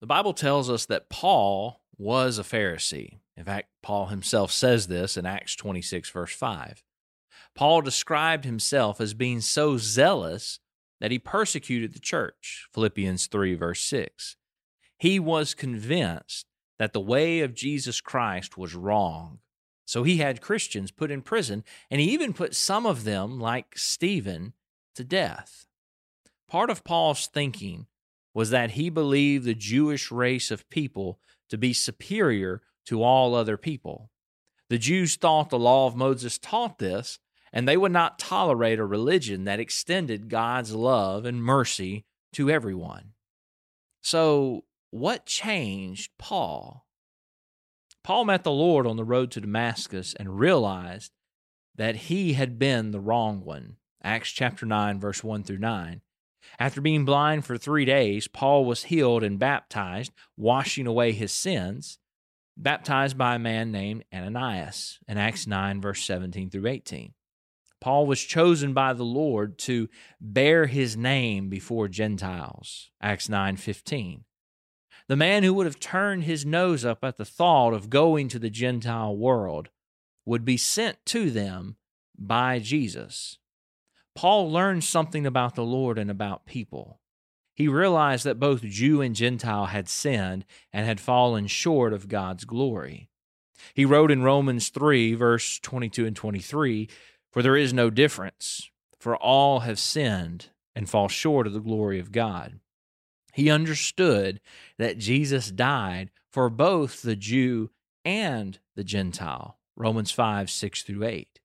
The 0.00 0.06
Bible 0.06 0.32
tells 0.32 0.70
us 0.70 0.86
that 0.86 1.10
Paul 1.10 1.82
was 1.98 2.38
a 2.38 2.42
Pharisee. 2.42 3.18
In 3.36 3.44
fact, 3.44 3.68
Paul 3.82 4.06
himself 4.06 4.50
says 4.50 4.86
this 4.86 5.16
in 5.16 5.26
Acts 5.26 5.54
26, 5.56 6.10
verse 6.10 6.34
5. 6.34 6.82
Paul 7.54 7.82
described 7.82 8.44
himself 8.44 9.00
as 9.00 9.12
being 9.12 9.40
so 9.40 9.76
zealous 9.76 10.60
that 11.00 11.10
he 11.10 11.18
persecuted 11.18 11.92
the 11.92 12.00
church. 12.00 12.68
Philippians 12.72 13.26
3, 13.26 13.54
verse 13.54 13.82
6. 13.82 14.36
He 14.98 15.18
was 15.18 15.54
convinced 15.54 16.46
that 16.78 16.92
the 16.92 17.00
way 17.00 17.40
of 17.40 17.54
Jesus 17.54 18.00
Christ 18.00 18.56
was 18.56 18.74
wrong. 18.74 19.40
So 19.86 20.02
he 20.02 20.18
had 20.18 20.40
Christians 20.40 20.90
put 20.90 21.10
in 21.10 21.20
prison, 21.20 21.64
and 21.90 22.00
he 22.00 22.10
even 22.10 22.32
put 22.32 22.54
some 22.54 22.86
of 22.86 23.04
them, 23.04 23.40
like 23.40 23.76
Stephen, 23.76 24.54
to 24.94 25.04
death. 25.04 25.66
Part 26.48 26.70
of 26.70 26.84
Paul's 26.84 27.26
thinking 27.26 27.86
was 28.34 28.50
that 28.50 28.72
he 28.72 28.90
believed 28.90 29.44
the 29.44 29.54
Jewish 29.54 30.10
race 30.10 30.50
of 30.50 30.68
people 30.70 31.18
to 31.48 31.58
be 31.58 31.72
superior 31.72 32.62
to 32.86 33.02
all 33.02 33.34
other 33.34 33.56
people. 33.56 34.10
The 34.68 34.78
Jews 34.78 35.16
thought 35.16 35.50
the 35.50 35.58
law 35.58 35.86
of 35.86 35.96
Moses 35.96 36.38
taught 36.38 36.78
this, 36.78 37.18
and 37.52 37.66
they 37.66 37.76
would 37.76 37.92
not 37.92 38.18
tolerate 38.18 38.78
a 38.78 38.84
religion 38.84 39.44
that 39.44 39.58
extended 39.58 40.28
God's 40.28 40.72
love 40.72 41.24
and 41.24 41.42
mercy 41.42 42.04
to 42.34 42.50
everyone. 42.50 43.12
So, 44.00 44.64
what 44.90 45.26
changed 45.26 46.12
Paul? 46.18 46.86
Paul 48.02 48.24
met 48.24 48.44
the 48.44 48.52
Lord 48.52 48.86
on 48.86 48.96
the 48.96 49.04
road 49.04 49.30
to 49.32 49.40
Damascus 49.40 50.14
and 50.18 50.38
realized 50.38 51.12
that 51.74 51.96
he 51.96 52.34
had 52.34 52.58
been 52.58 52.90
the 52.90 53.00
wrong 53.00 53.44
one. 53.44 53.76
Acts 54.02 54.30
chapter 54.30 54.64
9, 54.64 54.98
verse 54.98 55.22
1 55.22 55.42
through 55.42 55.58
9. 55.58 56.00
After 56.60 56.82
being 56.82 57.06
blind 57.06 57.46
for 57.46 57.56
three 57.56 57.86
days, 57.86 58.28
Paul 58.28 58.66
was 58.66 58.84
healed 58.84 59.24
and 59.24 59.38
baptized, 59.38 60.12
washing 60.36 60.86
away 60.86 61.12
his 61.12 61.32
sins, 61.32 61.98
baptized 62.54 63.16
by 63.16 63.36
a 63.36 63.38
man 63.38 63.72
named 63.72 64.04
Ananias 64.12 64.98
in 65.08 65.16
Acts 65.16 65.46
9, 65.46 65.80
verse 65.80 66.04
17 66.04 66.50
through 66.50 66.66
18. 66.66 67.14
Paul 67.80 68.06
was 68.06 68.20
chosen 68.20 68.74
by 68.74 68.92
the 68.92 69.04
Lord 69.04 69.56
to 69.60 69.88
bear 70.20 70.66
his 70.66 70.98
name 70.98 71.48
before 71.48 71.88
Gentiles. 71.88 72.90
Acts 73.00 73.28
9:15. 73.28 74.24
The 75.08 75.16
man 75.16 75.42
who 75.42 75.54
would 75.54 75.64
have 75.64 75.80
turned 75.80 76.24
his 76.24 76.44
nose 76.44 76.84
up 76.84 77.02
at 77.02 77.16
the 77.16 77.24
thought 77.24 77.72
of 77.72 77.88
going 77.88 78.28
to 78.28 78.38
the 78.38 78.50
Gentile 78.50 79.16
world 79.16 79.70
would 80.26 80.44
be 80.44 80.58
sent 80.58 80.98
to 81.06 81.30
them 81.30 81.76
by 82.18 82.58
Jesus. 82.58 83.38
Paul 84.20 84.52
learned 84.52 84.84
something 84.84 85.24
about 85.24 85.54
the 85.54 85.64
Lord 85.64 85.96
and 85.96 86.10
about 86.10 86.44
people. 86.44 87.00
He 87.54 87.68
realized 87.68 88.26
that 88.26 88.38
both 88.38 88.60
Jew 88.60 89.00
and 89.00 89.16
Gentile 89.16 89.64
had 89.64 89.88
sinned 89.88 90.44
and 90.74 90.84
had 90.84 91.00
fallen 91.00 91.46
short 91.46 91.94
of 91.94 92.06
God's 92.06 92.44
glory. 92.44 93.08
He 93.72 93.86
wrote 93.86 94.10
in 94.10 94.22
Romans 94.22 94.68
3, 94.68 95.14
verse 95.14 95.58
22 95.60 96.04
and 96.04 96.14
23 96.14 96.86
For 97.32 97.40
there 97.40 97.56
is 97.56 97.72
no 97.72 97.88
difference, 97.88 98.68
for 98.98 99.16
all 99.16 99.60
have 99.60 99.78
sinned 99.78 100.50
and 100.76 100.86
fall 100.86 101.08
short 101.08 101.46
of 101.46 101.54
the 101.54 101.58
glory 101.58 101.98
of 101.98 102.12
God. 102.12 102.60
He 103.32 103.48
understood 103.48 104.42
that 104.76 104.98
Jesus 104.98 105.50
died 105.50 106.10
for 106.30 106.50
both 106.50 107.00
the 107.00 107.16
Jew 107.16 107.70
and 108.04 108.58
the 108.76 108.84
Gentile. 108.84 109.56
Romans 109.76 110.10
5, 110.10 110.50
6 110.50 110.82
through 110.82 111.04
8. 111.04 111.40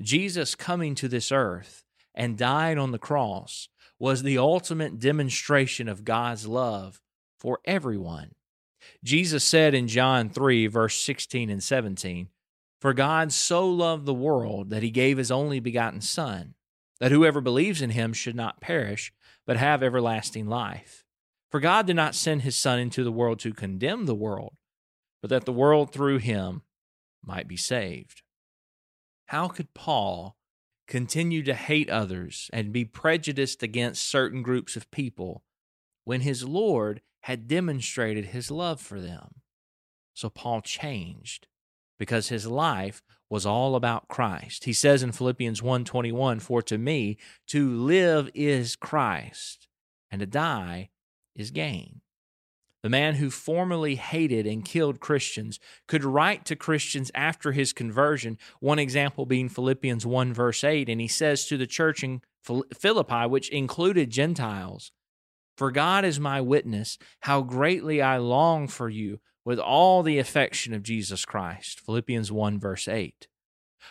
Jesus 0.00 0.54
coming 0.54 0.94
to 0.96 1.08
this 1.08 1.32
earth 1.32 1.84
and 2.14 2.36
dying 2.36 2.78
on 2.78 2.92
the 2.92 2.98
cross 2.98 3.68
was 3.98 4.22
the 4.22 4.38
ultimate 4.38 4.98
demonstration 4.98 5.88
of 5.88 6.04
God's 6.04 6.46
love 6.46 7.00
for 7.38 7.60
everyone. 7.64 8.32
Jesus 9.02 9.44
said 9.44 9.74
in 9.74 9.88
John 9.88 10.28
3, 10.28 10.66
verse 10.66 10.98
16 11.00 11.50
and 11.50 11.62
17, 11.62 12.28
For 12.80 12.92
God 12.92 13.32
so 13.32 13.68
loved 13.68 14.06
the 14.06 14.14
world 14.14 14.70
that 14.70 14.82
he 14.82 14.90
gave 14.90 15.18
his 15.18 15.30
only 15.30 15.60
begotten 15.60 16.00
Son, 16.00 16.54
that 17.00 17.10
whoever 17.10 17.40
believes 17.40 17.82
in 17.82 17.90
him 17.90 18.12
should 18.12 18.36
not 18.36 18.60
perish, 18.60 19.12
but 19.46 19.56
have 19.56 19.82
everlasting 19.82 20.46
life. 20.46 21.04
For 21.50 21.60
God 21.60 21.86
did 21.86 21.96
not 21.96 22.14
send 22.14 22.42
his 22.42 22.56
Son 22.56 22.78
into 22.78 23.02
the 23.02 23.12
world 23.12 23.38
to 23.40 23.52
condemn 23.52 24.06
the 24.06 24.14
world, 24.14 24.54
but 25.22 25.30
that 25.30 25.46
the 25.46 25.52
world 25.52 25.92
through 25.92 26.18
him 26.18 26.62
might 27.24 27.48
be 27.48 27.56
saved. 27.56 28.22
How 29.26 29.48
could 29.48 29.74
Paul 29.74 30.36
continue 30.86 31.42
to 31.42 31.54
hate 31.54 31.90
others 31.90 32.48
and 32.52 32.72
be 32.72 32.84
prejudiced 32.84 33.62
against 33.62 34.08
certain 34.08 34.42
groups 34.42 34.76
of 34.76 34.90
people 34.90 35.42
when 36.04 36.20
his 36.20 36.44
Lord 36.44 37.02
had 37.22 37.48
demonstrated 37.48 38.26
his 38.26 38.50
love 38.50 38.80
for 38.80 39.00
them? 39.00 39.42
So 40.14 40.30
Paul 40.30 40.60
changed 40.62 41.48
because 41.98 42.28
his 42.28 42.46
life 42.46 43.02
was 43.28 43.44
all 43.44 43.74
about 43.74 44.08
Christ. 44.08 44.64
He 44.64 44.72
says 44.72 45.02
in 45.02 45.10
Philippians 45.10 45.60
1:21, 45.60 46.38
"For 46.40 46.62
to 46.62 46.78
me 46.78 47.18
to 47.48 47.68
live 47.68 48.30
is 48.34 48.76
Christ, 48.76 49.66
and 50.10 50.20
to 50.20 50.26
die 50.26 50.90
is 51.34 51.50
gain." 51.50 52.02
The 52.86 52.90
man 52.90 53.16
who 53.16 53.30
formerly 53.30 53.96
hated 53.96 54.46
and 54.46 54.64
killed 54.64 55.00
Christians, 55.00 55.58
could 55.88 56.04
write 56.04 56.44
to 56.44 56.54
Christians 56.54 57.10
after 57.16 57.50
his 57.50 57.72
conversion. 57.72 58.38
One 58.60 58.78
example 58.78 59.26
being 59.26 59.48
Philippians 59.48 60.06
1, 60.06 60.32
verse 60.32 60.62
8. 60.62 60.88
And 60.88 61.00
he 61.00 61.08
says 61.08 61.46
to 61.46 61.56
the 61.56 61.66
church 61.66 62.04
in 62.04 62.22
Philippi, 62.44 63.26
which 63.26 63.48
included 63.48 64.10
Gentiles, 64.10 64.92
For 65.56 65.72
God 65.72 66.04
is 66.04 66.20
my 66.20 66.40
witness, 66.40 66.96
how 67.22 67.42
greatly 67.42 68.00
I 68.00 68.18
long 68.18 68.68
for 68.68 68.88
you 68.88 69.18
with 69.44 69.58
all 69.58 70.04
the 70.04 70.20
affection 70.20 70.72
of 70.72 70.84
Jesus 70.84 71.24
Christ. 71.24 71.80
Philippians 71.80 72.30
1, 72.30 72.60
verse 72.60 72.86
8. 72.86 73.26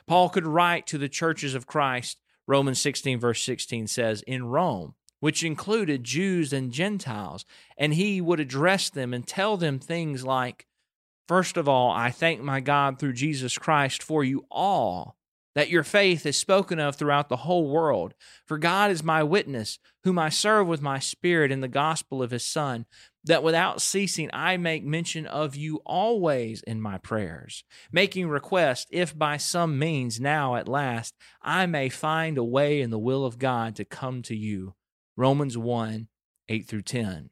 Paul 0.08 0.30
could 0.30 0.48
write 0.48 0.88
to 0.88 0.98
the 0.98 1.10
churches 1.10 1.54
of 1.54 1.68
Christ. 1.68 2.22
Romans 2.48 2.80
16, 2.80 3.20
verse 3.20 3.44
16 3.44 3.88
says, 3.88 4.22
In 4.22 4.46
Rome, 4.46 4.96
which 5.26 5.44
included 5.44 6.04
Jews 6.04 6.54
and 6.54 6.72
Gentiles. 6.72 7.46
And 7.80 7.96
he 7.96 8.22
would 8.22 8.40
address 8.40 8.92
them 8.92 9.12
and 9.12 9.26
tell 9.26 9.58
them 9.58 9.80
things 9.80 10.24
like, 10.24 10.68
First 11.28 11.58
of 11.58 11.68
all, 11.68 11.90
I 11.90 12.12
thank 12.12 12.42
my 12.42 12.60
God 12.60 13.00
through 13.00 13.14
Jesus 13.14 13.58
Christ 13.58 14.04
for 14.04 14.24
you 14.24 14.46
all, 14.52 15.18
that 15.56 15.72
your 15.72 15.82
faith 15.84 16.28
is 16.28 16.38
spoken 16.38 16.80
of 16.80 16.96
throughout 16.96 17.30
the 17.30 17.38
whole 17.38 17.68
world. 17.68 18.14
For 18.46 18.60
God 18.60 18.92
is 18.92 19.02
my 19.04 19.24
witness, 19.24 19.80
whom 20.04 20.20
I 20.20 20.30
serve 20.30 20.68
with 20.68 20.84
my 20.84 21.00
spirit 21.00 21.52
in 21.52 21.62
the 21.62 21.68
gospel 21.68 22.22
of 22.22 22.30
his 22.30 22.46
Son, 22.46 22.86
that 23.24 23.42
without 23.42 23.82
ceasing 23.82 24.30
I 24.32 24.58
make 24.58 24.86
mention 24.86 25.26
of 25.26 25.56
you 25.56 25.82
always 25.88 26.62
in 26.62 26.80
my 26.80 27.00
prayers, 27.00 27.64
making 27.92 28.30
request 28.30 28.90
if 28.92 29.18
by 29.18 29.38
some 29.38 29.80
means 29.80 30.20
now 30.20 30.56
at 30.56 30.68
last 30.68 31.16
I 31.42 31.66
may 31.66 31.90
find 31.90 32.38
a 32.38 32.44
way 32.44 32.80
in 32.80 32.92
the 32.92 33.00
will 33.00 33.26
of 33.26 33.40
God 33.40 33.76
to 33.78 33.86
come 33.86 34.22
to 34.22 34.36
you 34.36 34.76
Romans 35.18 35.58
1 35.58 36.08
8 36.48 36.68
through 36.68 36.82
10. 36.82 37.30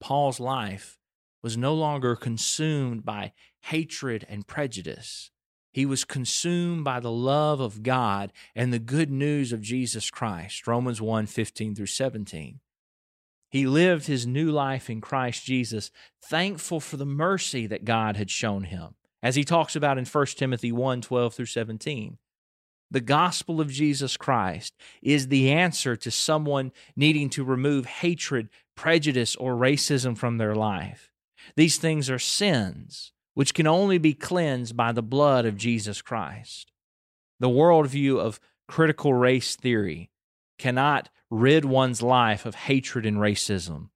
Paul's 0.00 0.40
life 0.40 0.98
was 1.42 1.56
no 1.56 1.74
longer 1.74 2.16
consumed 2.16 3.04
by 3.04 3.32
hatred 3.62 4.24
and 4.28 4.46
prejudice. 4.46 5.30
He 5.72 5.84
was 5.84 6.04
consumed 6.04 6.84
by 6.84 7.00
the 7.00 7.10
love 7.10 7.58
of 7.58 7.82
God 7.82 8.32
and 8.54 8.72
the 8.72 8.78
good 8.78 9.10
news 9.10 9.52
of 9.52 9.60
Jesus 9.60 10.08
Christ. 10.08 10.66
Romans 10.66 11.00
1 11.00 11.26
15 11.26 11.74
through 11.74 11.86
17. 11.86 12.60
He 13.50 13.66
lived 13.66 14.06
his 14.06 14.26
new 14.26 14.50
life 14.50 14.88
in 14.88 15.00
Christ 15.00 15.44
Jesus, 15.44 15.90
thankful 16.22 16.80
for 16.80 16.96
the 16.96 17.04
mercy 17.04 17.66
that 17.66 17.84
God 17.84 18.16
had 18.16 18.30
shown 18.30 18.64
him, 18.64 18.94
as 19.22 19.36
he 19.36 19.44
talks 19.44 19.76
about 19.76 19.98
in 19.98 20.04
1 20.04 20.26
Timothy 20.36 20.72
1 20.72 21.00
12 21.00 21.34
through 21.34 21.46
17. 21.46 22.18
The 22.94 23.00
gospel 23.00 23.60
of 23.60 23.72
Jesus 23.72 24.16
Christ 24.16 24.72
is 25.02 25.26
the 25.26 25.50
answer 25.50 25.96
to 25.96 26.12
someone 26.12 26.70
needing 26.94 27.28
to 27.30 27.42
remove 27.42 27.86
hatred, 27.86 28.48
prejudice, 28.76 29.34
or 29.34 29.56
racism 29.56 30.16
from 30.16 30.38
their 30.38 30.54
life. 30.54 31.10
These 31.56 31.78
things 31.78 32.08
are 32.08 32.20
sins 32.20 33.10
which 33.34 33.52
can 33.52 33.66
only 33.66 33.98
be 33.98 34.14
cleansed 34.14 34.76
by 34.76 34.92
the 34.92 35.02
blood 35.02 35.44
of 35.44 35.56
Jesus 35.56 36.02
Christ. 36.02 36.70
The 37.40 37.48
worldview 37.48 38.20
of 38.20 38.38
critical 38.68 39.12
race 39.12 39.56
theory 39.56 40.12
cannot 40.60 41.08
rid 41.32 41.64
one's 41.64 42.00
life 42.00 42.46
of 42.46 42.54
hatred 42.54 43.06
and 43.06 43.16
racism. 43.16 43.88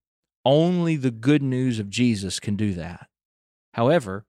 Only 0.45 0.97
the 0.97 1.13
good 1.13 1.45
news 1.45 1.79
of 1.79 1.89
Jesus 1.89 2.41
can 2.41 2.57
do 2.57 2.75
that. 2.75 3.07
However, 3.75 4.27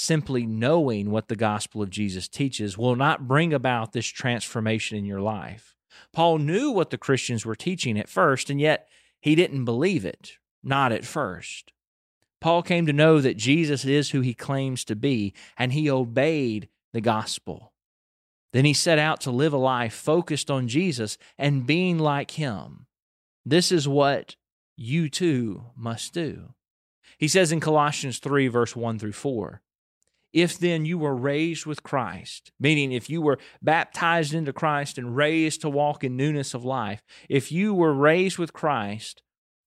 simply 0.00 0.46
knowing 0.46 1.10
what 1.10 1.28
the 1.28 1.36
gospel 1.36 1.82
of 1.82 1.90
Jesus 1.90 2.26
teaches 2.26 2.78
will 2.78 2.96
not 2.96 3.28
bring 3.28 3.52
about 3.52 3.92
this 3.92 4.06
transformation 4.06 4.96
in 4.96 5.04
your 5.04 5.20
life. 5.20 5.76
Paul 6.12 6.38
knew 6.38 6.70
what 6.70 6.90
the 6.90 6.98
Christians 6.98 7.44
were 7.44 7.54
teaching 7.54 7.98
at 7.98 8.08
first, 8.08 8.48
and 8.50 8.60
yet 8.60 8.88
he 9.20 9.34
didn't 9.34 9.64
believe 9.64 10.04
it, 10.04 10.38
not 10.62 10.92
at 10.92 11.04
first. 11.04 11.72
Paul 12.40 12.62
came 12.62 12.86
to 12.86 12.92
know 12.92 13.20
that 13.20 13.36
Jesus 13.36 13.84
is 13.84 14.10
who 14.10 14.22
he 14.22 14.32
claims 14.32 14.84
to 14.86 14.96
be, 14.96 15.34
and 15.58 15.72
he 15.72 15.90
obeyed 15.90 16.68
the 16.92 17.02
gospel. 17.02 17.72
Then 18.52 18.64
he 18.64 18.72
set 18.72 18.98
out 18.98 19.20
to 19.22 19.30
live 19.30 19.52
a 19.52 19.58
life 19.58 19.92
focused 19.92 20.50
on 20.50 20.66
Jesus 20.66 21.18
and 21.38 21.66
being 21.66 21.98
like 21.98 22.32
him. 22.32 22.86
This 23.44 23.70
is 23.70 23.86
what 23.86 24.36
you 24.76 25.08
too 25.10 25.66
must 25.76 26.14
do. 26.14 26.54
He 27.18 27.28
says 27.28 27.52
in 27.52 27.60
Colossians 27.60 28.18
3, 28.18 28.48
verse 28.48 28.74
1 28.74 28.98
through 28.98 29.12
4, 29.12 29.60
if 30.32 30.58
then 30.58 30.84
you 30.84 30.98
were 30.98 31.14
raised 31.14 31.66
with 31.66 31.82
Christ, 31.82 32.52
meaning 32.60 32.92
if 32.92 33.10
you 33.10 33.20
were 33.20 33.38
baptized 33.60 34.32
into 34.32 34.52
Christ 34.52 34.98
and 34.98 35.16
raised 35.16 35.60
to 35.62 35.68
walk 35.68 36.04
in 36.04 36.16
newness 36.16 36.54
of 36.54 36.64
life, 36.64 37.02
if 37.28 37.50
you 37.50 37.74
were 37.74 37.92
raised 37.92 38.38
with 38.38 38.52
Christ, 38.52 39.22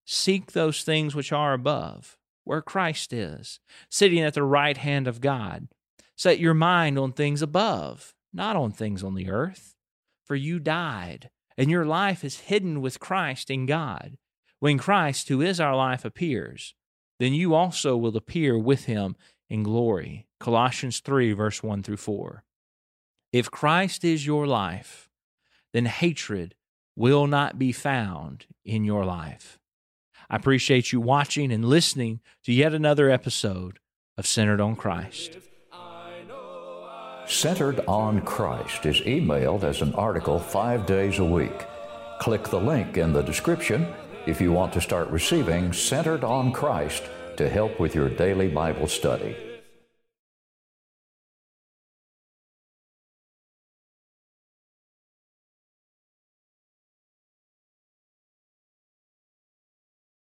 seek 0.06 0.52
those 0.52 0.84
things 0.84 1.16
which 1.16 1.32
are 1.32 1.54
above, 1.54 2.18
where 2.44 2.62
Christ 2.62 3.12
is, 3.12 3.60
sitting 3.90 4.22
at 4.22 4.34
the 4.34 4.44
right 4.44 4.78
hand 4.78 5.08
of 5.08 5.22
God. 5.22 5.68
Set 6.16 6.40
your 6.40 6.54
mind 6.54 6.98
on 6.98 7.12
things 7.12 7.42
above, 7.42 8.14
not 8.32 8.56
on 8.56 8.72
things 8.72 9.04
on 9.04 9.16
the 9.16 9.30
earth. 9.30 9.76
For 10.24 10.36
you 10.36 10.60
died, 10.60 11.30
and 11.58 11.70
your 11.70 11.86
life 11.86 12.24
is 12.24 12.42
hidden 12.42 12.80
with 12.80 13.00
Christ 13.00 13.50
in 13.50 13.66
God. 13.66 14.18
When 14.60 14.78
Christ, 14.78 15.28
who 15.28 15.42
is 15.42 15.60
our 15.60 15.76
life, 15.76 16.06
appears, 16.06 16.74
then 17.20 17.34
you 17.34 17.54
also 17.54 17.98
will 17.98 18.16
appear 18.16 18.58
with 18.58 18.86
him 18.86 19.16
in 19.50 19.64
glory. 19.64 20.28
Colossians 20.40 21.00
3, 21.00 21.34
verse 21.34 21.64
1 21.64 21.84
through 21.84 21.98
4. 21.98 22.44
If 23.32 23.50
Christ 23.50 24.04
is 24.04 24.26
your 24.26 24.46
life, 24.46 25.10
then 25.74 25.86
hatred 25.86 26.56
will 26.96 27.28
not 27.28 27.58
be 27.58 27.72
found 27.72 28.46
in 28.64 28.84
your 28.84 29.06
life. 29.06 29.60
I 30.30 30.36
appreciate 30.36 30.92
you 30.92 31.02
watching 31.02 31.52
and 31.52 31.66
listening 31.66 32.22
to 32.44 32.54
yet 32.54 32.74
another 32.74 33.10
episode 33.10 33.80
of 34.18 34.28
Centered 34.28 34.62
on 34.62 34.76
Christ. 34.76 35.38
Centered 37.26 37.80
on 37.88 38.22
Christ 38.22 38.86
is 38.86 39.00
emailed 39.02 39.64
as 39.64 39.82
an 39.82 39.94
article 39.94 40.40
five 40.40 40.86
days 40.86 41.20
a 41.20 41.26
week. 41.26 41.66
Click 42.20 42.44
the 42.44 42.60
link 42.60 42.98
in 42.98 43.14
the 43.14 43.22
description 43.22 43.94
if 44.26 44.40
you 44.40 44.52
want 44.52 44.74
to 44.74 44.82
start 44.82 45.10
receiving 45.10 45.74
Centered 45.74 46.24
on 46.24 46.52
Christ 46.52 47.04
to 47.38 47.50
help 47.50 47.80
with 47.80 47.96
your 47.96 48.10
daily 48.10 48.48
Bible 48.48 48.88
study. 48.88 49.53